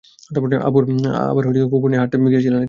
আবার 0.67 0.83
কুকর 1.71 1.87
নিয়ে 1.89 2.01
হাটতে 2.01 2.17
গিয়েছিলে? 2.25 2.59